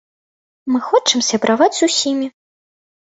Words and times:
Мы 0.75 0.79
хочам 0.87 1.19
сябраваць 1.29 1.67
з 1.81 1.91
усімі. 1.91 2.27